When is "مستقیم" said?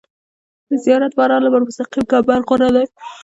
1.67-2.03